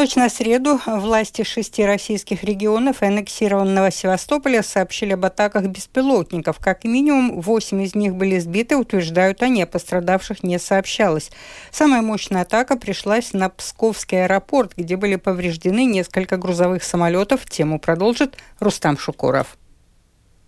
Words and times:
ночь 0.00 0.16
на 0.16 0.30
среду 0.30 0.80
власти 0.86 1.42
шести 1.42 1.84
российских 1.84 2.42
регионов 2.42 3.02
и 3.02 3.04
аннексированного 3.04 3.90
Севастополя 3.90 4.62
сообщили 4.62 5.12
об 5.12 5.26
атаках 5.26 5.64
беспилотников. 5.66 6.58
Как 6.58 6.84
минимум, 6.84 7.42
восемь 7.42 7.82
из 7.82 7.94
них 7.94 8.14
были 8.14 8.38
сбиты, 8.38 8.78
утверждают 8.78 9.42
они, 9.42 9.62
о 9.62 9.66
пострадавших 9.66 10.42
не 10.42 10.58
сообщалось. 10.58 11.30
Самая 11.70 12.00
мощная 12.00 12.42
атака 12.42 12.78
пришлась 12.78 13.34
на 13.34 13.50
Псковский 13.50 14.24
аэропорт, 14.24 14.72
где 14.74 14.96
были 14.96 15.16
повреждены 15.16 15.84
несколько 15.84 16.38
грузовых 16.38 16.82
самолетов. 16.82 17.44
Тему 17.44 17.78
продолжит 17.78 18.38
Рустам 18.58 18.96
Шукуров. 18.96 19.58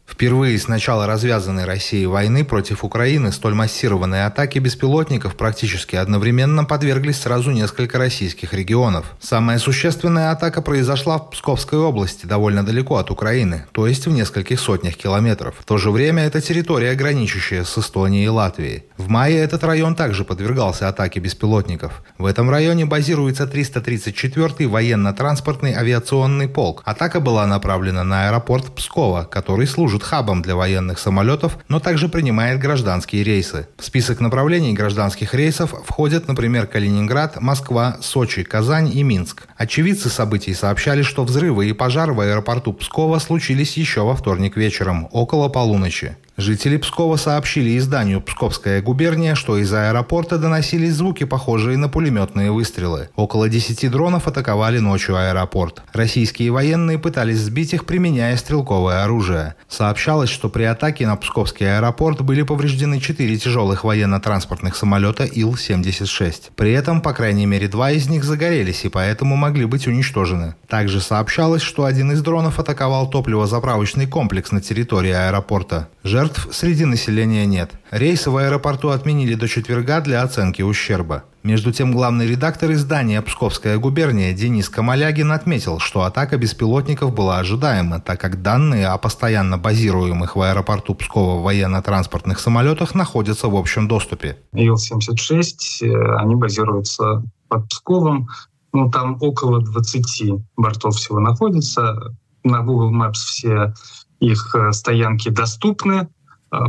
Впервые 0.06 0.58
с 0.58 0.68
начала 0.68 1.06
развязанной 1.06 1.64
Россией 1.64 2.06
войны 2.06 2.44
против 2.44 2.84
Украины 2.84 3.32
столь 3.32 3.54
массированные 3.54 4.26
атаки 4.26 4.58
беспилотников 4.58 5.36
практически 5.36 5.96
одновременно 5.96 6.64
подверглись 6.64 7.20
сразу 7.20 7.50
несколько 7.50 7.98
российских 7.98 8.52
регионов. 8.52 9.06
Самая 9.20 9.58
существенная 9.58 10.30
атака 10.30 10.60
произошла 10.60 11.18
в 11.18 11.30
Псковской 11.30 11.78
области, 11.78 12.26
довольно 12.26 12.64
далеко 12.64 12.96
от 12.96 13.10
Украины, 13.10 13.66
то 13.72 13.86
есть 13.86 14.06
в 14.06 14.10
нескольких 14.10 14.60
сотнях 14.60 14.96
километров. 14.96 15.54
В 15.58 15.64
то 15.64 15.78
же 15.78 15.90
время 15.90 16.24
это 16.24 16.40
территория, 16.40 16.94
граничащая 16.94 17.64
с 17.64 17.78
Эстонией 17.78 18.26
и 18.26 18.28
Латвией. 18.28 18.84
В 18.96 19.08
мае 19.08 19.38
этот 19.38 19.64
район 19.64 19.94
также 19.96 20.24
подвергался 20.24 20.88
атаке 20.88 21.20
беспилотников. 21.20 22.02
В 22.18 22.26
этом 22.26 22.50
районе 22.50 22.84
базируется 22.84 23.44
334-й 23.44 24.66
военно-транспортный 24.66 25.74
авиационный 25.74 26.48
полк. 26.48 26.82
Атака 26.84 27.18
была 27.20 27.46
направлена 27.46 28.04
на 28.04 28.28
аэропорт 28.28 28.74
Пскова, 28.74 29.24
который 29.24 29.66
служит 29.66 29.91
служит 29.92 30.08
хабом 30.08 30.40
для 30.40 30.56
военных 30.56 30.98
самолетов, 30.98 31.58
но 31.68 31.78
также 31.78 32.08
принимает 32.08 32.58
гражданские 32.58 33.24
рейсы. 33.24 33.68
В 33.76 33.84
список 33.84 34.20
направлений 34.20 34.72
гражданских 34.72 35.34
рейсов 35.34 35.74
входят, 35.86 36.28
например, 36.28 36.66
Калининград, 36.66 37.40
Москва, 37.42 37.98
Сочи, 38.00 38.42
Казань 38.42 38.90
и 38.96 39.02
Минск. 39.02 39.42
Очевидцы 39.58 40.08
событий 40.08 40.54
сообщали, 40.54 41.02
что 41.02 41.24
взрывы 41.24 41.68
и 41.68 41.74
пожар 41.74 42.12
в 42.12 42.20
аэропорту 42.20 42.72
Пскова 42.72 43.18
случились 43.18 43.76
еще 43.76 44.00
во 44.00 44.16
вторник 44.16 44.56
вечером, 44.56 45.08
около 45.12 45.48
полуночи. 45.48 46.16
Жители 46.38 46.78
Пскова 46.78 47.16
сообщили 47.16 47.76
изданию 47.76 48.22
«Псковская 48.22 48.80
губерния», 48.80 49.34
что 49.34 49.58
из 49.58 49.72
аэропорта 49.72 50.38
доносились 50.38 50.94
звуки, 50.94 51.24
похожие 51.24 51.76
на 51.76 51.90
пулеметные 51.90 52.50
выстрелы. 52.50 53.10
Около 53.16 53.50
10 53.50 53.90
дронов 53.90 54.26
атаковали 54.26 54.78
ночью 54.78 55.16
аэропорт. 55.16 55.82
Российские 55.92 56.50
военные 56.50 56.98
пытались 56.98 57.38
сбить 57.38 57.74
их, 57.74 57.84
применяя 57.84 58.34
стрелковое 58.38 59.04
оружие. 59.04 59.56
Сообщалось, 59.68 60.30
что 60.30 60.48
при 60.48 60.62
атаке 60.62 61.06
на 61.06 61.16
Псковский 61.16 61.76
аэропорт 61.76 62.22
были 62.22 62.42
повреждены 62.42 62.98
4 62.98 63.36
тяжелых 63.36 63.84
военно-транспортных 63.84 64.74
самолета 64.74 65.24
Ил-76. 65.24 66.52
При 66.56 66.72
этом, 66.72 67.02
по 67.02 67.12
крайней 67.12 67.44
мере, 67.44 67.68
два 67.68 67.90
из 67.90 68.08
них 68.08 68.24
загорелись 68.24 68.86
и 68.86 68.88
поэтому 68.88 69.36
могли 69.36 69.66
быть 69.66 69.86
уничтожены. 69.86 70.54
Также 70.66 71.02
сообщалось, 71.02 71.62
что 71.62 71.84
один 71.84 72.10
из 72.12 72.22
дронов 72.22 72.58
атаковал 72.58 73.10
топливозаправочный 73.10 74.06
комплекс 74.06 74.50
на 74.50 74.62
территории 74.62 75.12
аэропорта. 75.12 75.88
Жертв 76.02 76.31
среди 76.50 76.84
населения 76.84 77.46
нет. 77.46 77.72
Рейсы 77.90 78.30
в 78.30 78.36
аэропорту 78.36 78.90
отменили 78.90 79.34
до 79.34 79.48
четверга 79.48 80.00
для 80.00 80.22
оценки 80.22 80.62
ущерба. 80.62 81.24
Между 81.42 81.72
тем, 81.72 81.92
главный 81.92 82.26
редактор 82.28 82.70
издания 82.72 83.20
«Псковская 83.20 83.76
губерния» 83.78 84.32
Денис 84.32 84.68
Камалягин 84.68 85.32
отметил, 85.32 85.80
что 85.80 86.02
атака 86.02 86.36
беспилотников 86.38 87.12
была 87.12 87.38
ожидаема, 87.38 88.00
так 88.00 88.20
как 88.20 88.42
данные 88.42 88.88
о 88.88 88.98
постоянно 88.98 89.58
базируемых 89.58 90.36
в 90.36 90.40
аэропорту 90.40 90.94
Пскова 90.94 91.42
военно-транспортных 91.42 92.38
самолетах 92.38 92.94
находятся 92.94 93.48
в 93.48 93.56
общем 93.56 93.88
доступе. 93.88 94.38
Ил-76, 94.52 95.82
э, 95.82 96.16
они 96.16 96.36
базируются 96.36 97.24
под 97.48 97.68
Псковом. 97.68 98.28
Ну, 98.72 98.90
там 98.90 99.16
около 99.20 99.60
20 99.60 100.44
бортов 100.56 100.94
всего 100.94 101.18
находится. 101.18 102.16
На 102.44 102.60
Google 102.62 102.94
Maps 102.94 103.14
все 103.14 103.74
их 104.22 104.54
э, 104.54 104.72
стоянки 104.72 105.28
доступны, 105.28 106.08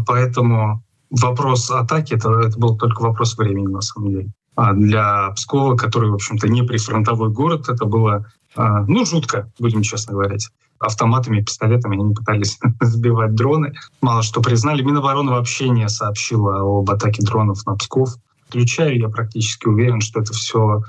поэтому 0.06 0.84
вопрос 1.10 1.70
атаки 1.72 2.16
это, 2.16 2.32
это 2.40 2.58
был 2.58 2.78
только 2.78 3.02
вопрос 3.02 3.38
времени 3.38 3.68
на 3.68 3.82
самом 3.82 4.10
деле. 4.10 4.32
А 4.56 4.74
для 4.74 5.32
Пскова, 5.32 5.76
который, 5.76 6.12
в 6.12 6.16
общем-то, 6.16 6.48
не 6.48 6.64
прифронтовой 6.64 7.30
город, 7.30 7.70
это 7.70 7.86
было, 7.86 8.28
э, 8.56 8.64
ну, 8.88 9.06
жутко, 9.06 9.52
будем 9.60 9.82
честно 9.82 10.14
говорить. 10.14 10.50
Автоматами, 10.80 11.42
пистолетами 11.42 12.00
они 12.00 12.14
пытались 12.14 12.60
сбивать 12.82 13.34
дроны. 13.36 13.74
Мало 14.02 14.22
что 14.22 14.42
признали. 14.42 14.84
Минобороны 14.84 15.32
вообще 15.32 15.70
не 15.70 15.88
сообщила 15.90 16.60
об 16.60 16.90
атаке 16.90 17.24
дронов 17.24 17.66
на 17.66 17.76
Псков. 17.76 18.10
Включаю, 18.48 19.00
я 19.00 19.10
практически 19.10 19.68
уверен, 19.68 20.02
что 20.02 20.20
это 20.20 20.34
все 20.34 20.60
а, 20.60 20.82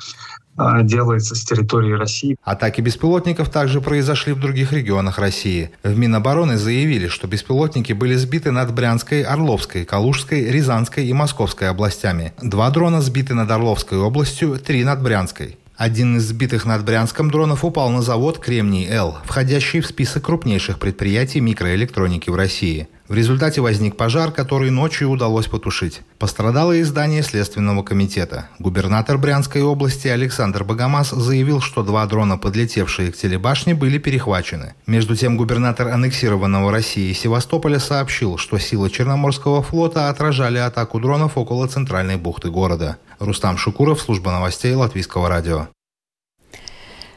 делается 0.57 1.35
с 1.35 1.45
территории 1.45 1.93
России. 1.93 2.37
Атаки 2.43 2.81
беспилотников 2.81 3.51
также 3.51 3.81
произошли 3.81 4.33
в 4.33 4.41
других 4.41 4.73
регионах 4.73 5.19
России. 5.19 5.71
В 5.83 5.97
Минобороны 5.97 6.57
заявили, 6.57 7.09
что 7.09 7.27
беспилотники 7.27 7.93
были 7.93 8.15
сбиты 8.15 8.51
над 8.51 8.73
Брянской, 8.73 9.23
Орловской, 9.23 9.85
Калужской, 9.85 10.45
Рязанской 10.51 11.07
и 11.07 11.13
Московской 11.13 11.69
областями. 11.69 12.33
Два 12.41 12.71
дрона 12.71 13.01
сбиты 13.01 13.35
над 13.35 13.51
Орловской 13.51 13.99
областью, 13.99 14.59
три 14.59 14.85
над 14.85 15.03
Брянской. 15.03 15.59
Один 15.77 16.19
из 16.19 16.29
сбитых 16.29 16.67
над 16.67 16.85
Брянском 16.85 17.33
дронов 17.33 17.65
упал 17.65 17.91
на 17.91 18.01
завод 18.01 18.39
«Кремний-Л», 18.39 19.19
входящий 19.25 19.81
в 19.81 19.87
список 19.87 20.25
крупнейших 20.25 20.79
предприятий 20.79 21.41
микроэлектроники 21.41 22.31
в 22.31 22.37
России. 22.37 22.87
В 23.07 23.13
результате 23.13 23.61
возник 23.61 23.99
пожар, 23.99 24.33
который 24.33 24.71
ночью 24.71 25.11
удалось 25.11 25.47
потушить. 25.47 26.01
Пострадало 26.19 26.73
и 26.73 26.83
здание 26.83 27.23
Следственного 27.23 27.83
комитета. 27.83 28.49
Губернатор 28.59 29.19
Брянской 29.19 29.61
области 29.61 30.09
Александр 30.09 30.65
Богомаз 30.65 31.11
заявил, 31.11 31.61
что 31.61 31.83
два 31.83 32.07
дрона, 32.07 32.39
подлетевшие 32.39 33.13
к 33.13 33.17
телебашне, 33.17 33.75
были 33.75 33.99
перехвачены. 33.99 34.75
Между 34.87 35.17
тем, 35.17 35.37
губернатор 35.37 35.89
аннексированного 35.89 36.73
России 36.73 37.13
Севастополя 37.13 37.79
сообщил, 37.79 38.39
что 38.39 38.59
силы 38.59 38.89
Черноморского 38.89 39.63
флота 39.63 40.09
отражали 40.09 40.57
атаку 40.57 40.99
дронов 40.99 41.37
около 41.37 41.69
центральной 41.69 42.17
бухты 42.17 42.51
города. 42.51 42.97
Рустам 43.19 43.59
Шукуров, 43.59 44.01
служба 44.01 44.33
новостей 44.33 44.75
Латвийского 44.75 45.29
радио. 45.29 45.69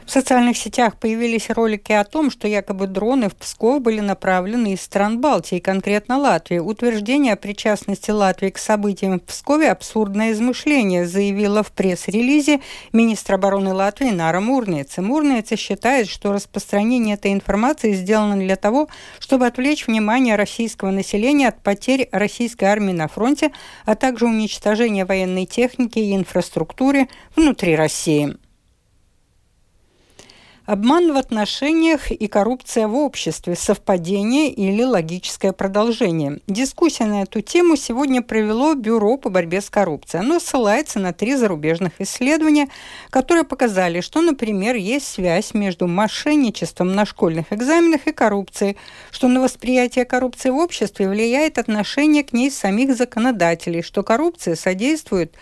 В 0.08 0.10
социальных 0.10 0.56
сетях 0.56 0.96
появились 0.96 1.50
ролики 1.50 1.92
о 1.92 2.02
том, 2.02 2.30
что 2.30 2.48
якобы 2.48 2.86
дроны 2.86 3.28
в 3.28 3.36
Псков 3.36 3.82
были 3.82 4.00
направлены 4.00 4.72
из 4.72 4.80
стран 4.80 5.20
Балтии, 5.20 5.58
конкретно 5.58 6.16
Латвии. 6.16 6.56
Утверждение 6.56 7.34
о 7.34 7.36
причастности 7.36 8.10
Латвии 8.10 8.48
к 8.48 8.56
событиям 8.56 9.20
в 9.20 9.24
Пскове– 9.24 9.70
абсурдное 9.70 10.32
измышление, 10.32 11.06
заявила 11.06 11.62
в 11.62 11.72
пресс-релизе 11.72 12.60
министр 12.94 13.34
обороны 13.34 13.74
Латвии 13.74 14.08
Нара 14.08 14.40
Мурница. 14.40 15.02
Мурница 15.02 15.58
считает, 15.58 16.08
что 16.08 16.32
распространение 16.32 17.16
этой 17.16 17.34
информации 17.34 17.92
сделано 17.92 18.38
для 18.38 18.56
того, 18.56 18.88
чтобы 19.18 19.46
отвлечь 19.46 19.86
внимание 19.86 20.36
российского 20.36 20.90
населения 20.90 21.48
от 21.48 21.62
потерь 21.62 22.08
российской 22.12 22.64
армии 22.64 22.92
на 22.94 23.08
фронте, 23.08 23.52
а 23.84 23.94
также 23.94 24.24
уничтожения 24.24 25.04
военной 25.04 25.44
техники 25.44 25.98
и 25.98 26.16
инфраструктуры 26.16 27.08
внутри 27.36 27.76
России. 27.76 28.38
Обман 30.68 31.14
в 31.14 31.16
отношениях 31.16 32.10
и 32.10 32.28
коррупция 32.28 32.88
в 32.88 32.94
обществе, 32.94 33.56
совпадение 33.56 34.50
или 34.50 34.82
логическое 34.82 35.54
продолжение. 35.54 36.40
Дискуссия 36.46 37.06
на 37.06 37.22
эту 37.22 37.40
тему 37.40 37.74
сегодня 37.74 38.20
провело 38.20 38.74
Бюро 38.74 39.16
по 39.16 39.30
борьбе 39.30 39.62
с 39.62 39.70
коррупцией. 39.70 40.20
Оно 40.20 40.38
ссылается 40.38 40.98
на 40.98 41.14
три 41.14 41.36
зарубежных 41.36 41.92
исследования, 42.00 42.68
которые 43.08 43.44
показали, 43.44 44.02
что, 44.02 44.20
например, 44.20 44.76
есть 44.76 45.06
связь 45.06 45.54
между 45.54 45.86
мошенничеством 45.86 46.94
на 46.94 47.06
школьных 47.06 47.50
экзаменах 47.50 48.06
и 48.06 48.12
коррупцией, 48.12 48.76
что 49.10 49.28
на 49.28 49.40
восприятие 49.40 50.04
коррупции 50.04 50.50
в 50.50 50.56
обществе 50.56 51.08
влияет 51.08 51.56
отношение 51.56 52.24
к 52.24 52.34
ней 52.34 52.50
самих 52.50 52.94
законодателей, 52.94 53.80
что 53.80 54.02
коррупция 54.02 54.54
содействует 54.54 55.34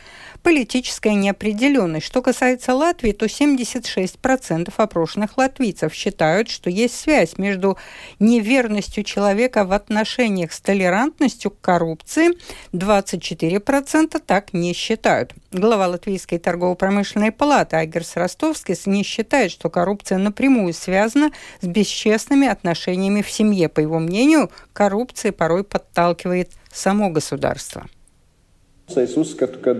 политическая 0.46 1.14
неопределенность. 1.14 2.06
Что 2.06 2.22
касается 2.22 2.72
Латвии, 2.72 3.10
то 3.10 3.26
76% 3.26 4.72
опрошенных 4.76 5.36
латвийцев 5.38 5.92
считают, 5.92 6.48
что 6.48 6.70
есть 6.70 6.96
связь 6.96 7.36
между 7.36 7.76
неверностью 8.20 9.02
человека 9.02 9.64
в 9.64 9.72
отношениях 9.72 10.52
с 10.52 10.60
толерантностью 10.60 11.50
к 11.50 11.60
коррупции. 11.60 12.38
24% 12.72 14.22
так 14.24 14.52
не 14.52 14.72
считают. 14.72 15.34
Глава 15.50 15.88
Латвийской 15.88 16.38
торгово-промышленной 16.38 17.32
палаты 17.32 17.74
Айгерс 17.74 18.14
Ростовский 18.14 18.76
не 18.86 19.02
считает, 19.02 19.50
что 19.50 19.68
коррупция 19.68 20.18
напрямую 20.18 20.74
связана 20.74 21.32
с 21.60 21.66
бесчестными 21.66 22.46
отношениями 22.46 23.22
в 23.22 23.30
семье. 23.32 23.68
По 23.68 23.80
его 23.80 23.98
мнению, 23.98 24.52
коррупция 24.72 25.32
порой 25.32 25.64
подталкивает 25.64 26.52
само 26.72 27.10
государство. 27.10 27.88
Es 28.86 29.16
uzskatu, 29.16 29.58
ka 29.58 29.74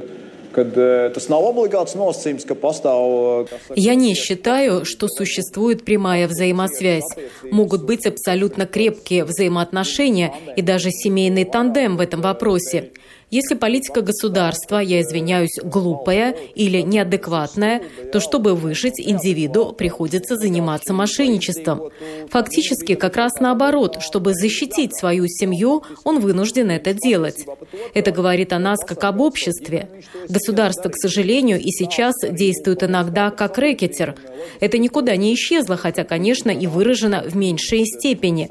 Я 3.75 3.95
не 3.95 4.15
считаю, 4.15 4.85
что 4.85 5.09
существует 5.09 5.85
прямая 5.85 6.29
взаимосвязь. 6.29 7.05
Могут 7.51 7.85
быть 7.85 8.07
абсолютно 8.07 8.67
крепкие 8.67 9.25
взаимоотношения 9.25 10.35
и 10.57 10.63
даже 10.63 10.91
семейный 10.91 11.45
тандем 11.45 11.97
в 11.97 12.01
этом 12.01 12.21
вопросе. 12.23 12.93
Если 13.31 13.57
политика 13.57 14.03
государства, 14.03 14.79
я 14.79 15.01
извиняюсь, 15.01 15.59
глупая 15.61 16.31
или 16.55 16.81
неадекватная, 16.81 17.83
то 18.13 18.21
чтобы 18.21 18.55
выжить, 18.55 19.01
индивиду 19.01 19.73
приходится 19.73 20.37
заниматься 20.37 20.93
мошенничеством. 20.93 21.91
Фактически 22.31 22.95
как 22.95 23.17
раз 23.17 23.41
наоборот, 23.41 23.99
чтобы 24.01 24.33
защитить 24.33 24.97
свою 24.97 25.27
семью, 25.27 25.83
он 26.05 26.21
вынужден 26.21 26.71
это 26.71 26.95
делать. 26.95 27.45
Это 27.95 28.13
говорит 28.13 28.53
о 28.53 28.61
нас 28.61 28.79
как 28.87 29.03
об 29.03 29.21
обществе. 29.21 29.89
Государство, 30.29 30.89
к 30.89 30.97
сожалению, 30.97 31.61
и 31.61 31.71
сейчас 31.71 32.15
действует 32.23 32.85
иногда 32.85 33.33
как 33.33 33.59
рэкетер. 33.59 34.15
Это 34.61 34.79
никуда 34.79 35.17
не 35.17 35.35
исчезло, 35.35 35.77
хотя, 35.77 36.05
конечно, 36.05 36.51
и 36.51 36.69
выражено 36.69 37.25
в 37.27 37.35
меньшей 37.35 37.87
степени. 37.87 38.49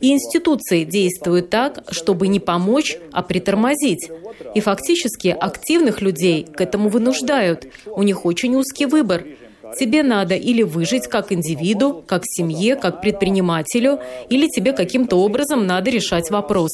И 0.00 0.12
институции 0.12 0.84
действуют 0.84 1.50
так, 1.50 1.84
чтобы 1.90 2.28
не 2.28 2.40
помочь, 2.40 2.98
а 3.12 3.22
притормозить. 3.22 4.10
И 4.54 4.60
фактически 4.60 5.28
активных 5.28 6.00
людей 6.00 6.44
к 6.44 6.60
этому 6.60 6.88
вынуждают. 6.88 7.66
У 7.86 8.02
них 8.02 8.24
очень 8.24 8.54
узкий 8.56 8.86
выбор. 8.86 9.24
Тебе 9.78 10.02
надо 10.02 10.34
или 10.34 10.62
выжить 10.62 11.08
как 11.08 11.32
индивиду, 11.32 12.02
как 12.06 12.22
семье, 12.24 12.76
как 12.76 13.02
предпринимателю, 13.02 14.00
или 14.30 14.46
тебе 14.48 14.72
каким-то 14.72 15.16
образом 15.16 15.66
надо 15.66 15.90
решать 15.90 16.30
вопрос. 16.30 16.72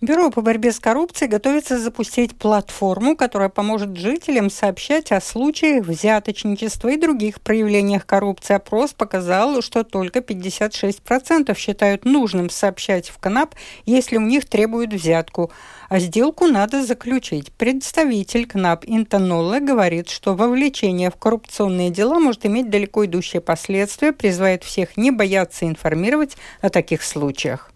Бюро 0.00 0.30
по 0.30 0.42
борьбе 0.42 0.70
с 0.70 0.78
коррупцией 0.78 1.28
готовится 1.28 1.76
запустить 1.76 2.36
платформу, 2.36 3.16
которая 3.16 3.48
поможет 3.48 3.96
жителям 3.96 4.48
сообщать 4.48 5.10
о 5.10 5.20
случаях 5.20 5.86
взяточничества 5.86 6.90
и 6.90 6.96
других 6.96 7.40
проявлениях 7.40 8.06
коррупции. 8.06 8.54
Опрос 8.54 8.92
показал, 8.92 9.60
что 9.60 9.82
только 9.82 10.20
56% 10.20 11.52
считают 11.58 12.04
нужным 12.04 12.48
сообщать 12.48 13.08
в 13.08 13.18
КНАП, 13.18 13.56
если 13.86 14.18
у 14.18 14.20
них 14.20 14.44
требуют 14.44 14.92
взятку. 14.92 15.50
А 15.88 15.98
сделку 15.98 16.46
надо 16.46 16.84
заключить. 16.84 17.50
Представитель 17.54 18.46
КНАП 18.46 18.84
Интонолла 18.86 19.58
говорит, 19.58 20.10
что 20.10 20.36
вовлечение 20.36 21.10
в 21.10 21.16
коррупционные 21.16 21.90
дела 21.90 22.20
может 22.20 22.46
иметь 22.46 22.70
далеко 22.70 23.04
идущие 23.04 23.42
последствия, 23.42 24.12
призывает 24.12 24.62
всех 24.62 24.96
не 24.96 25.10
бояться 25.10 25.66
информировать 25.66 26.36
о 26.60 26.68
таких 26.68 27.02
случаях. 27.02 27.72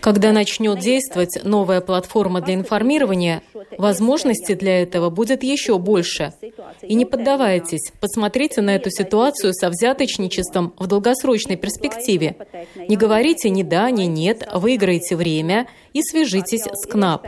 Когда 0.00 0.32
начнет 0.32 0.78
действовать 0.78 1.40
новая 1.44 1.80
платформа 1.80 2.40
для 2.40 2.54
информирования, 2.54 3.42
возможностей 3.78 4.54
для 4.54 4.82
этого 4.82 5.10
будет 5.10 5.42
еще 5.42 5.78
больше. 5.78 6.32
И 6.82 6.94
не 6.94 7.04
поддавайтесь, 7.04 7.92
посмотрите 8.00 8.60
на 8.60 8.76
эту 8.76 8.90
ситуацию 8.90 9.52
со 9.52 9.68
взяточничеством 9.68 10.74
в 10.78 10.86
долгосрочной 10.86 11.56
перспективе. 11.56 12.36
Не 12.88 12.96
говорите 12.96 13.50
ни 13.50 13.62
да, 13.62 13.90
ни 13.90 14.04
нет, 14.04 14.48
выиграйте 14.52 15.16
время 15.16 15.66
и 15.94 16.02
свяжитесь 16.02 16.64
с 16.64 16.86
КНАП. 16.86 17.26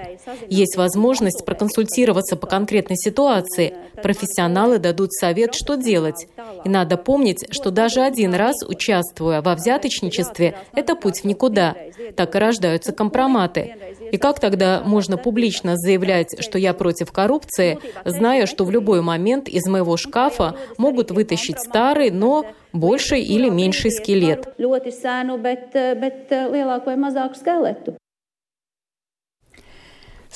Есть 0.49 0.77
возможность 0.77 1.47
проконсультироваться 1.47 2.37
по 2.37 2.47
конкретной 2.47 2.97
ситуации. 2.97 3.75
Профессионалы 4.03 4.79
дадут 4.79 5.13
совет, 5.13 5.55
что 5.55 5.77
делать. 5.77 6.27
И 6.65 6.69
надо 6.69 6.97
помнить, 6.97 7.47
что 7.53 7.71
даже 7.71 8.03
один 8.03 8.35
раз 8.35 8.57
участвуя 8.67 9.41
во 9.41 9.55
взяточничестве, 9.55 10.57
это 10.75 10.97
путь 10.97 11.21
в 11.21 11.25
никуда. 11.25 11.77
Так 12.17 12.35
и 12.35 12.39
рождаются 12.39 12.93
компроматы. 12.93 13.77
И 14.11 14.19
как 14.19 14.41
тогда 14.41 14.83
можно 14.85 15.17
публично 15.17 15.77
заявлять, 15.77 16.43
что 16.43 16.59
я 16.59 16.75
против 16.75 17.13
коррупции, 17.13 17.79
зная, 18.05 18.47
что 18.47 18.65
в 18.65 18.71
любой 18.71 19.01
момент 19.01 19.49
из 19.49 19.67
моего 19.67 19.97
шкафа 19.97 20.57
могут 20.77 21.13
вытащить 21.13 21.61
старый, 21.61 22.11
но 22.11 22.45
больший 22.73 23.23
или 23.23 23.49
меньший 23.49 23.93
скелет? 23.93 24.49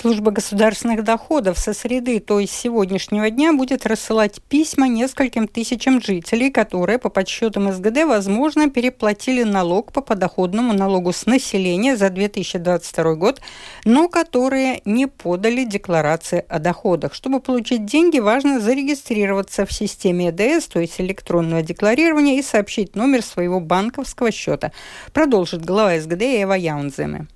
Служба 0.00 0.30
государственных 0.30 1.04
доходов 1.04 1.58
со 1.58 1.74
среды, 1.74 2.20
то 2.20 2.40
есть 2.40 2.54
сегодняшнего 2.54 3.28
дня, 3.28 3.52
будет 3.52 3.84
рассылать 3.84 4.40
письма 4.40 4.88
нескольким 4.88 5.46
тысячам 5.46 6.00
жителей, 6.00 6.50
которые 6.50 6.98
по 6.98 7.10
подсчетам 7.10 7.70
СГД, 7.70 8.04
возможно, 8.06 8.70
переплатили 8.70 9.42
налог 9.42 9.92
по 9.92 10.00
подоходному 10.00 10.72
налогу 10.72 11.12
с 11.12 11.26
населения 11.26 11.98
за 11.98 12.08
2022 12.08 13.14
год, 13.16 13.42
но 13.84 14.08
которые 14.08 14.80
не 14.86 15.06
подали 15.06 15.64
декларации 15.64 16.46
о 16.48 16.60
доходах. 16.60 17.12
Чтобы 17.12 17.40
получить 17.40 17.84
деньги, 17.84 18.20
важно 18.20 18.58
зарегистрироваться 18.58 19.66
в 19.66 19.72
системе 19.74 20.28
ЕДС, 20.28 20.68
то 20.68 20.80
есть 20.80 20.98
электронного 20.98 21.60
декларирования, 21.60 22.38
и 22.38 22.42
сообщить 22.42 22.96
номер 22.96 23.22
своего 23.22 23.60
банковского 23.60 24.32
счета. 24.32 24.72
Продолжит 25.12 25.62
глава 25.62 26.00
СГД 26.00 26.22
Эва 26.22 26.54
Яунземе. 26.54 27.26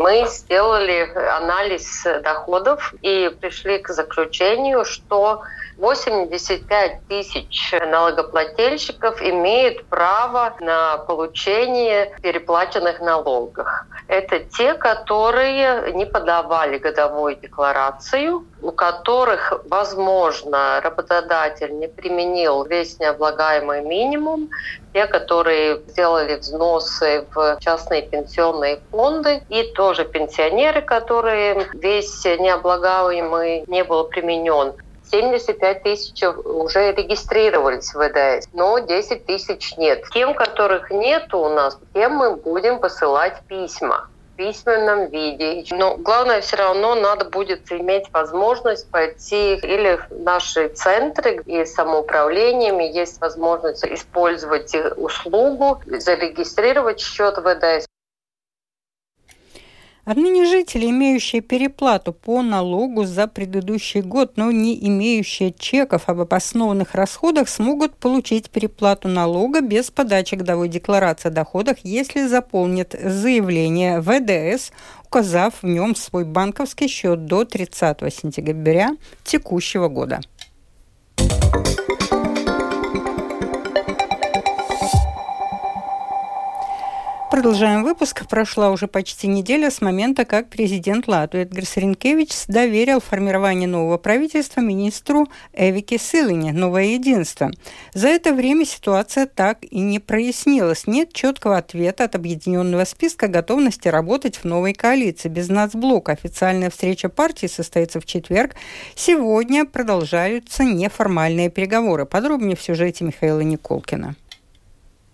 Мы 0.00 0.26
сделали 0.28 1.12
анализ 1.28 2.06
доходов 2.22 2.94
и 3.02 3.28
пришли 3.38 3.76
к 3.80 3.90
заключению, 3.90 4.86
что 4.86 5.42
85 5.76 7.06
тысяч 7.06 7.72
налогоплательщиков 7.72 9.20
имеют 9.20 9.86
право 9.90 10.56
на 10.58 10.96
получение 11.06 12.16
переплаченных 12.22 13.00
налогов. 13.00 13.68
Это 14.08 14.38
те, 14.38 14.72
которые 14.72 15.92
не 15.92 16.06
подавали 16.06 16.78
годовую 16.78 17.36
декларацию, 17.36 18.46
у 18.62 18.72
которых, 18.72 19.52
возможно, 19.68 20.80
работодатель 20.82 21.78
не 21.78 21.88
применил 21.88 22.64
весь 22.64 22.98
необлагаемый 22.98 23.82
минимум, 23.82 24.48
те, 24.92 25.06
которые 25.06 25.80
сделали 25.88 26.36
взносы 26.36 27.26
в 27.34 27.58
частные 27.60 28.02
пенсионные 28.02 28.80
фонды, 28.90 29.42
и 29.48 29.62
тоже 29.74 30.04
пенсионеры, 30.04 30.82
которые 30.82 31.68
весь 31.74 32.24
необлагаемый 32.24 33.64
не 33.66 33.84
был 33.84 34.04
применен. 34.04 34.74
75 35.10 35.82
тысяч 35.82 36.22
уже 36.22 36.92
регистрировались 36.92 37.92
в 37.94 37.98
ВДС, 37.98 38.46
но 38.52 38.78
10 38.78 39.26
тысяч 39.26 39.76
нет. 39.76 40.04
Тем, 40.12 40.34
которых 40.34 40.90
нет 40.90 41.34
у 41.34 41.48
нас, 41.48 41.78
тем 41.94 42.12
мы 42.12 42.36
будем 42.36 42.78
посылать 42.78 43.40
письма 43.48 44.09
письменном 44.40 45.10
виде. 45.10 45.64
Но 45.70 45.96
главное 45.98 46.40
все 46.40 46.56
равно 46.56 46.94
надо 46.94 47.26
будет 47.26 47.70
иметь 47.70 48.10
возможность 48.10 48.90
пойти 48.90 49.56
или 49.56 49.96
в 49.96 50.22
наши 50.22 50.68
центры 50.68 51.42
и 51.44 51.66
самоуправлениями 51.66 52.84
есть 52.84 53.20
возможность 53.20 53.84
использовать 53.84 54.74
услугу, 54.96 55.82
зарегистрировать 55.84 57.00
счет 57.00 57.36
ВДС. 57.36 57.86
Отныне 60.10 60.44
жители, 60.44 60.86
имеющие 60.86 61.40
переплату 61.40 62.12
по 62.12 62.42
налогу 62.42 63.04
за 63.04 63.28
предыдущий 63.28 64.00
год, 64.00 64.32
но 64.34 64.50
не 64.50 64.76
имеющие 64.88 65.54
чеков 65.56 66.08
об 66.08 66.18
обоснованных 66.18 66.96
расходах, 66.96 67.48
смогут 67.48 67.94
получить 67.94 68.50
переплату 68.50 69.06
налога 69.06 69.60
без 69.60 69.92
подачи 69.92 70.34
годовой 70.34 70.68
декларации 70.68 71.28
о 71.28 71.30
доходах, 71.30 71.76
если 71.84 72.26
заполнят 72.26 72.92
заявление 73.00 74.00
ВДС, 74.00 74.72
указав 75.06 75.62
в 75.62 75.66
нем 75.68 75.94
свой 75.94 76.24
банковский 76.24 76.88
счет 76.88 77.26
до 77.26 77.44
30 77.44 77.98
сентября 78.12 78.96
текущего 79.22 79.86
года. 79.86 80.18
Продолжаем 87.30 87.84
выпуск. 87.84 88.26
Прошла 88.28 88.70
уже 88.70 88.88
почти 88.88 89.28
неделя 89.28 89.70
с 89.70 89.80
момента, 89.80 90.24
как 90.24 90.48
президент 90.48 91.06
Латвии 91.06 91.42
Эдгарс 91.42 91.76
Ринкевич 91.76 92.30
доверил 92.48 93.00
формирование 93.00 93.68
нового 93.68 93.98
правительства 93.98 94.60
министру 94.60 95.28
Эвике 95.52 95.96
Силине 95.96 96.52
«Новое 96.52 96.86
единство». 96.86 97.52
За 97.94 98.08
это 98.08 98.34
время 98.34 98.64
ситуация 98.64 99.26
так 99.26 99.58
и 99.62 99.78
не 99.78 100.00
прояснилась. 100.00 100.88
Нет 100.88 101.12
четкого 101.12 101.58
ответа 101.58 102.04
от 102.04 102.16
объединенного 102.16 102.84
списка 102.84 103.28
готовности 103.28 103.86
работать 103.86 104.36
в 104.36 104.44
новой 104.44 104.74
коалиции 104.74 105.28
без 105.28 105.48
нацблока. 105.48 106.10
Официальная 106.10 106.68
встреча 106.68 107.08
партии 107.08 107.46
состоится 107.46 108.00
в 108.00 108.06
четверг. 108.06 108.56
Сегодня 108.96 109.66
продолжаются 109.66 110.64
неформальные 110.64 111.48
переговоры. 111.48 112.06
Подробнее 112.06 112.56
в 112.56 112.62
сюжете 112.62 113.04
Михаила 113.04 113.40
Николкина. 113.40 114.16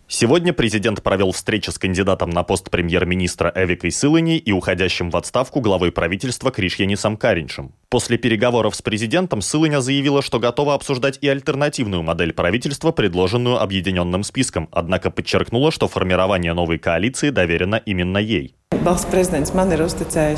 Сегодня 0.09 0.53
президент 0.53 1.03
провел 1.03 1.33
встречу 1.33 1.73
с 1.73 1.79
кандидатом 1.79 2.31
на 2.31 2.45
пост 2.45 2.71
премьер-министра 2.71 3.53
Эвикой 3.55 3.91
Сылани 3.91 4.39
и 4.39 4.53
уходящим 4.53 5.11
в 5.11 5.17
отставку 5.17 5.61
главой 5.61 5.91
правительства 5.91 6.53
Кришьянисом 6.53 7.17
Каринчем. 7.17 7.73
После 7.88 8.19
переговоров 8.19 8.75
с 8.75 8.83
президентом 8.83 9.40
Сылыня 9.40 9.81
заявила, 9.81 10.21
что 10.21 10.40
готова 10.40 10.75
обсуждать 10.75 11.19
и 11.21 11.28
альтернативную 11.28 12.02
модель 12.02 12.33
правительства, 12.33 12.90
предложенную 12.90 13.61
объединенным 13.62 14.25
списком, 14.25 14.69
однако 14.73 15.11
подчеркнула, 15.11 15.71
что 15.71 15.87
формирование 15.87 16.52
новой 16.52 16.78
коалиции 16.78 17.31
доверено 17.31 17.76
именно 17.76 18.19
ей. 18.19 18.57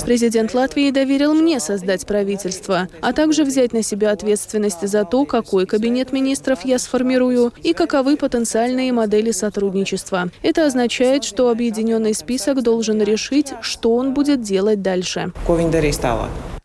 Президент 0.04 0.54
Латвии 0.54 0.90
доверил 0.90 1.34
мне 1.34 1.60
создать 1.60 2.06
правительство, 2.06 2.88
а 3.00 3.12
также 3.12 3.44
взять 3.44 3.72
на 3.72 3.82
себя 3.82 4.12
ответственность 4.12 4.86
за 4.86 5.04
то, 5.04 5.24
какой 5.24 5.66
кабинет 5.66 6.12
министров 6.12 6.64
я 6.64 6.78
сформирую 6.78 7.52
и 7.62 7.72
каковы 7.72 8.16
потенциальные 8.16 8.92
модели 8.92 9.30
сотрудничества. 9.30 10.30
Это 10.42 10.66
означает, 10.66 11.24
что 11.24 11.50
объединенный 11.50 12.14
список 12.14 12.62
должен 12.62 13.02
решить, 13.02 13.54
что 13.62 13.94
он 13.94 14.12
будет 14.12 14.42
делать 14.42 14.82
дальше. 14.82 15.32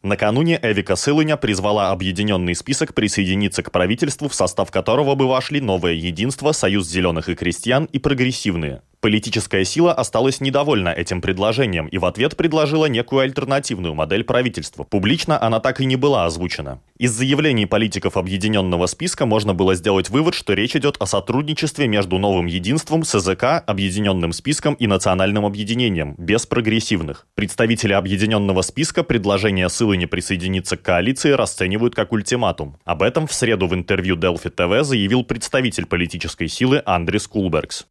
Накануне 0.04 0.60
Эвика 0.62 0.98
Сылыня 0.98 1.38
призвала 1.38 1.92
объединенный 1.92 2.56
список 2.56 2.94
присоединиться 2.94 3.64
к 3.64 3.72
правительству, 3.72 4.28
в 4.28 4.36
состав 4.36 4.70
которого 4.70 5.16
бы 5.16 5.30
вошли 5.30 5.62
Новое 5.62 5.94
Единство, 5.94 6.52
Союз 6.52 6.90
Зеленых 6.90 7.30
и 7.30 7.36
Крестьян 7.36 7.86
и 7.86 8.00
Прогрессивные. 8.00 8.82
Политическая 9.04 9.66
сила 9.66 9.92
осталась 9.92 10.40
недовольна 10.40 10.88
этим 10.88 11.20
предложением 11.20 11.88
и 11.88 11.98
в 11.98 12.06
ответ 12.06 12.38
предложила 12.38 12.86
некую 12.86 13.20
альтернативную 13.20 13.94
модель 13.94 14.24
правительства. 14.24 14.86
Публично 14.86 15.44
она 15.44 15.60
так 15.60 15.82
и 15.82 15.86
не 15.86 15.98
была 15.98 16.24
озвучена. 16.26 16.80
Из 16.98 17.12
заявлений 17.12 17.66
политиков 17.66 18.16
объединенного 18.16 18.86
списка 18.86 19.26
можно 19.26 19.54
было 19.54 19.76
сделать 19.76 20.10
вывод, 20.10 20.36
что 20.36 20.54
речь 20.54 20.78
идет 20.78 20.96
о 21.00 21.06
сотрудничестве 21.06 21.86
между 21.86 22.18
новым 22.18 22.46
единством, 22.46 23.04
СЗК, 23.04 23.62
объединенным 23.68 24.32
списком 24.32 24.74
и 24.76 24.88
национальным 24.88 25.46
объединением, 25.46 26.16
без 26.18 26.46
прогрессивных. 26.46 27.28
Представители 27.36 27.92
объединенного 27.92 28.62
списка 28.62 29.04
предложение 29.04 29.68
силы 29.68 29.98
не 29.98 30.06
присоединиться 30.06 30.78
к 30.78 30.82
коалиции 30.82 31.32
расценивают 31.32 31.94
как 31.94 32.14
ультиматум. 32.14 32.78
Об 32.86 33.02
этом 33.02 33.28
в 33.28 33.34
среду 33.34 33.68
в 33.68 33.74
интервью 33.74 34.16
Delphi 34.16 34.50
TV 34.56 34.86
заявил 34.86 35.26
представитель 35.26 35.88
политической 35.88 36.48
силы 36.48 36.82
Андрис 36.86 37.28
Кулбергс. 37.28 37.88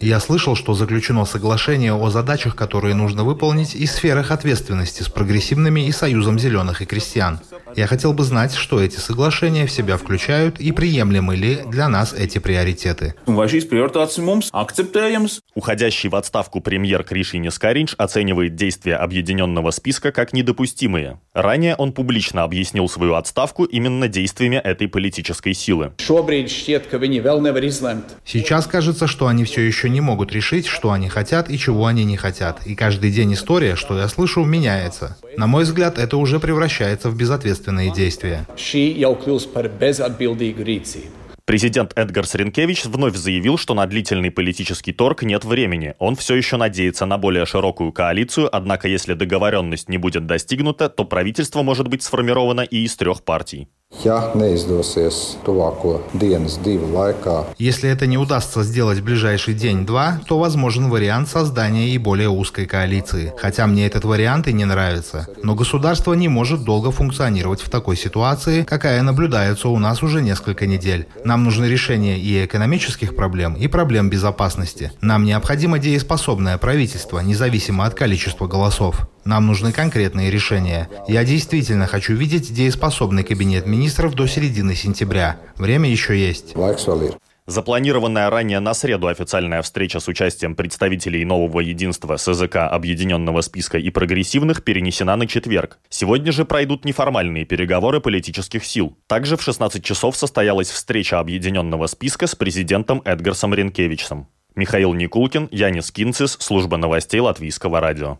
Я 0.00 0.20
слышал, 0.20 0.56
что 0.56 0.74
заключено 0.74 1.24
соглашение 1.24 1.94
о 1.94 2.10
задачах, 2.10 2.56
которые 2.56 2.94
нужно 2.94 3.24
выполнить, 3.24 3.74
и 3.74 3.86
сферах 3.86 4.30
ответственности 4.30 5.02
с 5.02 5.08
прогрессивными 5.08 5.86
и 5.86 5.92
Союзом 5.92 6.38
зеленых 6.38 6.82
и 6.82 6.86
крестьян. 6.86 7.40
Я 7.76 7.86
хотел 7.86 8.12
бы 8.12 8.24
знать, 8.24 8.54
что 8.54 8.80
эти 8.80 8.98
соглашения 8.98 9.66
в 9.66 9.70
себя 9.70 9.96
включают 9.96 10.58
и 10.60 10.72
приемлемы 10.72 11.36
ли 11.36 11.60
для 11.66 11.88
нас 11.88 12.12
эти 12.12 12.38
приоритеты. 12.38 13.14
Уходящий 15.54 16.08
в 16.08 16.16
отставку 16.16 16.60
премьер 16.60 17.04
Кришинис 17.04 17.58
Каринч 17.58 17.94
оценивает 17.98 18.54
действия 18.54 18.96
объединенного 18.96 19.70
списка 19.70 20.12
как 20.12 20.32
недопустимые. 20.32 21.20
Ранее 21.34 21.74
он 21.76 21.92
публично 21.92 22.42
объяснил 22.42 22.88
свою 22.88 23.14
отставку 23.14 23.64
именно 23.64 24.08
действиями 24.08 24.56
этой 24.56 24.88
политической 24.88 25.54
силы. 25.54 25.92
Сейчас 28.24 28.66
кажется, 28.66 29.06
что 29.06 29.26
они 29.26 29.44
все 29.48 29.62
еще 29.62 29.88
не 29.88 30.00
могут 30.00 30.32
решить, 30.32 30.66
что 30.66 30.92
они 30.92 31.08
хотят 31.08 31.50
и 31.50 31.58
чего 31.58 31.86
они 31.86 32.04
не 32.04 32.16
хотят. 32.16 32.66
И 32.66 32.74
каждый 32.74 33.10
день 33.10 33.32
история, 33.32 33.76
что 33.76 33.98
я 33.98 34.06
слышу, 34.08 34.44
меняется. 34.44 35.16
На 35.36 35.46
мой 35.46 35.64
взгляд, 35.64 35.98
это 35.98 36.18
уже 36.18 36.38
превращается 36.38 37.08
в 37.08 37.16
безответственные 37.16 37.92
действия. 37.92 38.46
Президент 41.48 41.92
Эдгар 41.96 42.26
Сренкевич 42.26 42.84
вновь 42.84 43.16
заявил, 43.16 43.56
что 43.56 43.72
на 43.72 43.86
длительный 43.86 44.30
политический 44.30 44.92
торг 44.92 45.22
нет 45.22 45.46
времени. 45.46 45.94
Он 45.98 46.14
все 46.14 46.34
еще 46.34 46.58
надеется 46.58 47.06
на 47.06 47.16
более 47.16 47.46
широкую 47.46 47.90
коалицию, 47.90 48.54
однако 48.54 48.86
если 48.86 49.14
договоренность 49.14 49.88
не 49.88 49.96
будет 49.96 50.26
достигнута, 50.26 50.90
то 50.90 51.06
правительство 51.06 51.62
может 51.62 51.88
быть 51.88 52.02
сформировано 52.02 52.60
и 52.60 52.84
из 52.84 52.94
трех 52.96 53.22
партий. 53.22 53.68
Если 57.58 57.90
это 57.90 58.06
не 58.06 58.16
удастся 58.16 58.62
сделать 58.62 59.00
в 59.00 59.04
ближайший 59.04 59.54
день-два, 59.54 60.20
то 60.26 60.38
возможен 60.38 60.88
вариант 60.88 61.28
создания 61.28 61.88
и 61.88 61.98
более 61.98 62.28
узкой 62.28 62.66
коалиции. 62.66 63.32
Хотя 63.36 63.66
мне 63.66 63.86
этот 63.86 64.04
вариант 64.04 64.46
и 64.46 64.52
не 64.52 64.64
нравится. 64.64 65.26
Но 65.42 65.54
государство 65.54 66.14
не 66.14 66.28
может 66.28 66.62
долго 66.62 66.92
функционировать 66.92 67.60
в 67.60 67.70
такой 67.70 67.96
ситуации, 67.96 68.62
какая 68.62 69.02
наблюдается 69.02 69.68
у 69.68 69.78
нас 69.78 70.02
уже 70.02 70.22
несколько 70.22 70.66
недель. 70.66 71.08
Нам 71.24 71.42
нужно 71.42 71.64
решение 71.64 72.20
и 72.20 72.44
экономических 72.44 73.16
проблем, 73.16 73.54
и 73.54 73.66
проблем 73.66 74.10
безопасности. 74.10 74.92
Нам 75.00 75.24
необходимо 75.24 75.80
дееспособное 75.80 76.56
правительство, 76.56 77.18
независимо 77.18 77.84
от 77.84 77.94
количества 77.94 78.46
голосов. 78.46 79.08
Нам 79.28 79.46
нужны 79.46 79.72
конкретные 79.72 80.30
решения. 80.30 80.88
Я 81.06 81.22
действительно 81.22 81.86
хочу 81.86 82.14
видеть 82.14 82.50
дееспособный 82.50 83.24
кабинет 83.24 83.66
министров 83.66 84.14
до 84.14 84.26
середины 84.26 84.74
сентября. 84.74 85.38
Время 85.58 85.90
еще 85.90 86.18
есть. 86.18 86.54
Запланированная 87.44 88.30
ранее 88.30 88.60
на 88.60 88.72
среду 88.72 89.06
официальная 89.06 89.60
встреча 89.60 90.00
с 90.00 90.08
участием 90.08 90.54
представителей 90.54 91.26
нового 91.26 91.60
единства 91.60 92.16
СЗК 92.16 92.56
Объединенного 92.70 93.42
списка 93.42 93.76
и 93.76 93.90
прогрессивных 93.90 94.64
перенесена 94.64 95.14
на 95.16 95.26
четверг. 95.26 95.78
Сегодня 95.90 96.32
же 96.32 96.46
пройдут 96.46 96.86
неформальные 96.86 97.44
переговоры 97.44 98.00
политических 98.00 98.64
сил. 98.64 98.96
Также 99.08 99.36
в 99.36 99.42
16 99.42 99.84
часов 99.84 100.16
состоялась 100.16 100.70
встреча 100.70 101.20
Объединенного 101.20 101.86
списка 101.86 102.26
с 102.26 102.34
президентом 102.34 103.02
Эдгарсом 103.04 103.52
Ренкевичем. 103.52 104.26
Михаил 104.54 104.94
Никулкин, 104.94 105.50
Янис 105.50 105.92
Кинцис, 105.92 106.38
служба 106.40 106.78
новостей 106.78 107.20
Латвийского 107.20 107.80
радио. 107.80 108.18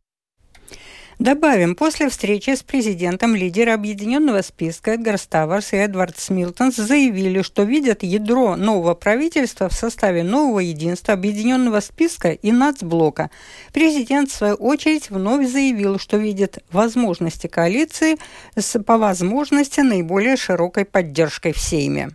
Добавим, 1.18 1.75
после 1.75 2.08
встречи 2.08 2.54
с 2.54 2.62
президентом 2.62 3.34
лидеры 3.34 3.72
объединенного 3.72 4.40
списка 4.42 4.92
Эдгар 4.92 5.18
Ставарс 5.18 5.72
и 5.72 5.76
Эдвард 5.76 6.16
Смилтонс 6.16 6.76
заявили, 6.76 7.42
что 7.42 7.64
видят 7.64 8.04
ядро 8.04 8.54
нового 8.54 8.94
правительства 8.94 9.68
в 9.68 9.72
составе 9.72 10.22
нового 10.22 10.60
единства 10.60 11.14
объединенного 11.14 11.80
списка 11.80 12.30
и 12.30 12.52
нацблока. 12.52 13.30
Президент, 13.72 14.30
в 14.30 14.37
свою 14.37 14.54
очередь, 14.54 15.10
вновь 15.10 15.48
заявил, 15.48 15.98
что 15.98 16.18
видит 16.18 16.58
возможности 16.70 17.48
коалиции 17.48 18.16
с, 18.54 18.80
по 18.80 18.96
возможности, 18.96 19.80
наиболее 19.80 20.37
широкой 20.37 20.84
поддержкой 20.84 21.52
в 21.52 21.58
Сейме. 21.58 22.10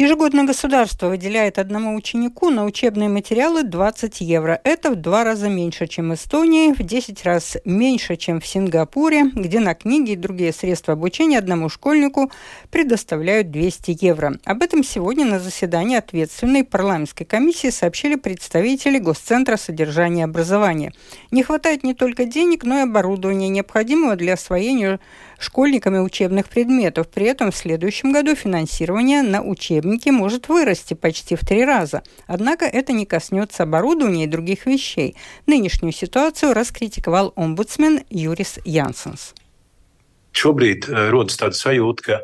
Ежегодно 0.00 0.44
государство 0.44 1.08
выделяет 1.08 1.58
одному 1.58 1.96
ученику 1.96 2.50
на 2.50 2.64
учебные 2.64 3.08
материалы 3.08 3.64
20 3.64 4.20
евро. 4.20 4.60
Это 4.62 4.92
в 4.92 4.94
два 4.94 5.24
раза 5.24 5.48
меньше, 5.48 5.88
чем 5.88 6.10
в 6.10 6.14
Эстонии, 6.14 6.72
в 6.72 6.84
10 6.84 7.24
раз 7.24 7.56
меньше, 7.64 8.14
чем 8.14 8.40
в 8.40 8.46
Сингапуре, 8.46 9.24
где 9.34 9.58
на 9.58 9.74
книги 9.74 10.12
и 10.12 10.16
другие 10.16 10.52
средства 10.52 10.92
обучения 10.92 11.36
одному 11.36 11.68
школьнику 11.68 12.30
предоставляют 12.70 13.50
200 13.50 13.98
евро. 14.04 14.38
Об 14.44 14.62
этом 14.62 14.84
сегодня 14.84 15.24
на 15.24 15.40
заседании 15.40 15.96
ответственной 15.96 16.62
парламентской 16.62 17.24
комиссии 17.24 17.70
сообщили 17.70 18.14
представители 18.14 18.98
Госцентра 18.98 19.56
содержания 19.56 20.22
образования. 20.22 20.92
Не 21.32 21.42
хватает 21.42 21.82
не 21.82 21.94
только 21.94 22.24
денег, 22.24 22.62
но 22.62 22.78
и 22.78 22.82
оборудования, 22.82 23.48
необходимого 23.48 24.14
для 24.14 24.34
освоения 24.34 25.00
школьниками 25.38 25.98
учебных 25.98 26.48
предметов. 26.48 27.08
При 27.08 27.26
этом 27.26 27.50
в 27.50 27.56
следующем 27.56 28.12
году 28.12 28.34
финансирование 28.34 29.22
на 29.22 29.42
учебники 29.42 30.10
может 30.10 30.48
вырасти 30.48 30.94
почти 30.94 31.36
в 31.36 31.40
три 31.40 31.64
раза. 31.64 32.02
Однако 32.26 32.64
это 32.64 32.92
не 32.92 33.06
коснется 33.06 33.62
оборудования 33.62 34.24
и 34.24 34.28
других 34.28 34.66
вещей. 34.66 35.16
Нынешнюю 35.46 35.92
ситуацию 35.92 36.54
раскритиковал 36.54 37.32
омбудсмен 37.36 38.02
Юрис 38.10 38.58
Янсенс. 38.64 39.34
Э, 40.34 41.12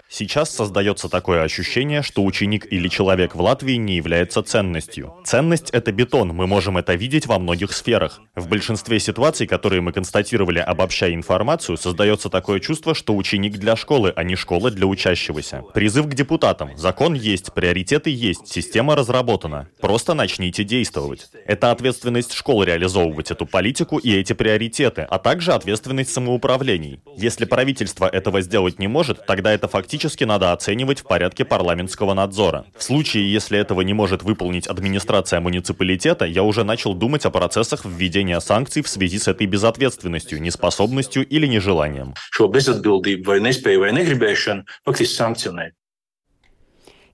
Сейчас 0.08 0.54
создается 0.54 1.08
такое 1.08 1.42
ощущение, 1.42 2.02
что 2.02 2.25
ученик 2.25 2.66
или 2.70 2.88
человек 2.88 3.34
в 3.34 3.40
Латвии 3.40 3.75
не 3.75 3.96
является 3.96 4.42
ценностью. 4.42 5.14
Ценность— 5.25 5.70
это 5.73 5.90
бетон, 5.90 6.28
мы 6.28 6.46
можем 6.46 6.78
это 6.78 6.94
видеть 6.94 7.26
во 7.26 7.38
многих 7.38 7.73
сферах. 7.73 8.20
В 8.37 8.49
большинстве 8.49 9.00
ситуаций, 9.00 9.46
которые 9.46 9.80
мы 9.80 9.92
констатировали, 9.92 10.61
обобщая 10.61 11.14
информацию, 11.14 11.76
создается 11.76 12.28
такое 12.28 12.61
чувство, 12.61 12.94
что 12.94 13.16
ученик 13.16 13.58
для 13.58 13.75
школы, 13.75 14.12
а 14.14 14.23
не 14.23 14.37
школа 14.37 14.70
для 14.70 14.87
учащегося. 14.87 15.62
Призыв 15.75 16.06
к 16.06 16.14
депутатам. 16.14 16.76
Закон 16.76 17.14
есть, 17.14 17.52
приоритеты 17.52 18.11
есть, 18.11 18.46
система 18.46 18.94
разработана. 18.94 19.68
Просто 19.80 20.14
начните 20.14 20.62
действовать. 20.62 21.28
Это 21.46 21.73
ответственность 21.73 22.32
школы 22.32 22.64
реализовывать 22.66 23.30
эту 23.30 23.46
политику 23.46 23.99
и 23.99 24.14
эти 24.14 24.34
приоритеты, 24.34 25.02
а 25.02 25.18
также 25.18 25.52
ответственность 25.52 26.12
самоуправлений. 26.12 27.00
Если 27.16 27.44
правительство 27.44 27.93
правительство 27.94 28.06
этого 28.06 28.40
сделать 28.40 28.78
не 28.78 28.88
может, 28.88 29.26
тогда 29.26 29.52
это 29.52 29.68
фактически 29.68 30.24
надо 30.24 30.52
оценивать 30.52 31.00
в 31.00 31.04
порядке 31.04 31.44
парламентского 31.44 32.14
надзора. 32.14 32.64
В 32.76 32.82
случае, 32.82 33.32
если 33.32 33.58
этого 33.58 33.82
не 33.82 33.94
может 33.94 34.22
выполнить 34.22 34.66
администрация 34.66 35.40
муниципалитета, 35.40 36.24
я 36.24 36.42
уже 36.42 36.64
начал 36.64 36.94
думать 36.94 37.24
о 37.26 37.30
процессах 37.30 37.84
введения 37.84 38.40
санкций 38.40 38.82
в 38.82 38.88
связи 38.88 39.18
с 39.18 39.28
этой 39.28 39.46
безответственностью, 39.46 40.40
неспособностью 40.40 41.26
или 41.26 41.46
нежеланием. 41.46 42.14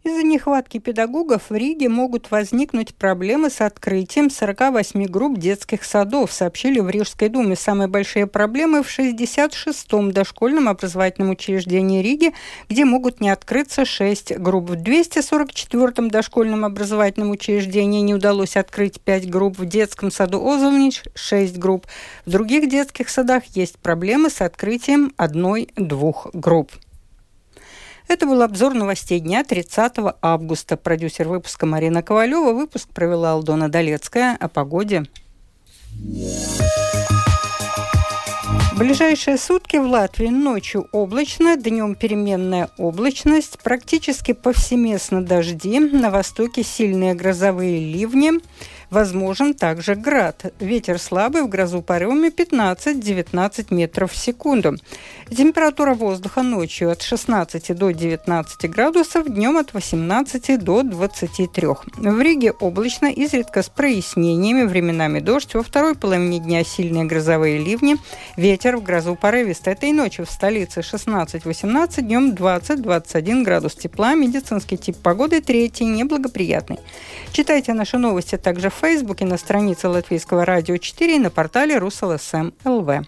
Из-за 0.03 0.23
нехватки 0.23 0.79
педагогов 0.79 1.51
в 1.51 1.55
Риге 1.55 1.91
могут 1.91 2.31
возникнуть 2.31 2.95
проблемы 2.95 3.51
с 3.51 3.61
открытием 3.61 4.31
48 4.31 5.05
групп 5.05 5.37
детских 5.37 5.85
садов, 5.85 6.33
сообщили 6.33 6.81
в 6.81 6.89
Рижской 6.89 7.29
думе. 7.29 7.55
Самые 7.55 7.87
большие 7.87 8.27
проблемы 8.27 8.83
в 8.83 8.89
66-м 8.89 10.11
дошкольном 10.13 10.71
образовательном 10.71 11.33
учреждении 11.33 12.03
Риги, 12.03 12.33
где 12.71 12.87
могут 12.87 13.21
не 13.21 13.29
открыться 13.29 13.85
6 13.85 14.39
групп. 14.39 14.71
В 14.71 14.73
244-м 14.73 16.11
дошкольном 16.11 16.65
образовательном 16.65 17.31
учреждении 17.31 18.01
не 18.01 18.15
удалось 18.15 18.57
открыть 18.57 19.03
5 19.03 19.29
групп. 19.29 19.59
В 19.59 19.67
детском 19.67 20.11
саду 20.11 20.43
Озолнич 20.49 21.03
6 21.15 21.59
групп. 21.59 21.87
В 22.25 22.31
других 22.31 22.71
детских 22.71 23.11
садах 23.11 23.45
есть 23.55 23.77
проблемы 23.77 24.31
с 24.31 24.41
открытием 24.41 25.13
одной-двух 25.19 26.29
групп. 26.33 26.73
Это 28.11 28.27
был 28.27 28.43
обзор 28.43 28.75
новостей 28.75 29.21
дня 29.21 29.45
30 29.45 29.93
августа. 30.21 30.77
Продюсер 30.77 31.29
выпуска 31.29 31.65
Марина 31.65 32.03
Ковалева. 32.03 32.53
Выпуск 32.53 32.89
провела 32.89 33.31
Алдона 33.31 33.69
Долецкая. 33.69 34.37
О 34.41 34.49
погоде. 34.49 35.05
Ближайшие 38.77 39.39
сутки 39.39 39.77
в 39.77 39.87
Латвии 39.87 40.27
ночью 40.27 40.89
облачно, 40.91 41.57
днем 41.57 41.95
переменная 41.95 42.71
облачность, 42.79 43.59
практически 43.63 44.33
повсеместно 44.33 45.25
дожди, 45.25 45.79
на 45.79 46.11
востоке 46.11 46.65
сильные 46.65 47.15
грозовые 47.15 47.79
ливни. 47.79 48.41
Возможен 48.91 49.55
также 49.55 49.95
град. 49.95 50.53
Ветер 50.59 50.99
слабый, 50.99 51.43
в 51.43 51.49
грозу 51.49 51.81
порывами 51.81 52.29
15-19 52.29 53.73
метров 53.73 54.11
в 54.11 54.17
секунду. 54.17 54.77
Температура 55.31 55.95
воздуха 55.95 56.43
ночью 56.43 56.91
от 56.91 57.03
16 57.03 57.77
до 57.77 57.91
19 57.93 58.69
градусов, 58.69 59.33
днем 59.33 59.59
от 59.59 59.75
18 59.75 60.63
до 60.63 60.83
23. 60.83 61.67
В 61.99 62.21
Риге 62.21 62.51
облачно, 62.51 63.07
изредка 63.07 63.63
с 63.63 63.69
прояснениями, 63.69 64.65
временами 64.65 65.21
дождь. 65.21 65.55
Во 65.55 65.63
второй 65.63 65.95
половине 65.95 66.41
дня 66.41 66.65
сильные 66.65 67.05
грозовые 67.05 67.59
ливни. 67.59 67.97
Ветер 68.37 68.77
в 68.77 68.83
грозу 68.83 69.15
порывист. 69.15 69.69
Этой 69.69 69.93
ночью 69.93 70.27
в 70.27 70.31
столице 70.31 70.81
16-18, 70.81 72.03
днем 72.03 72.33
20-21 72.33 73.45
градус 73.45 73.77
тепла. 73.77 74.15
Медицинский 74.15 74.77
тип 74.77 74.97
погоды 74.97 75.41
третий, 75.41 75.85
неблагоприятный. 75.85 76.81
Читайте 77.31 77.73
наши 77.73 77.97
новости 77.97 78.37
также 78.37 78.69
в 78.71 78.80
Фейсбуке, 78.81 79.27
на 79.27 79.37
странице 79.37 79.89
Латвийского 79.89 80.47
радио 80.47 80.79
4 80.79 81.17
и 81.17 81.19
на 81.19 81.29
портале 81.29 81.77
РуслСМ 81.77 82.37
эм 82.37 82.55
ЛВ. 82.65 83.07